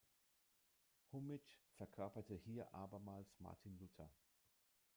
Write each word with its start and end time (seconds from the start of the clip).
Hummitzsch 1.11 1.57
verkörperte 1.75 2.33
hier 2.33 2.73
abermals 2.73 3.35
Martin 3.39 3.77
Luther. 3.77 4.09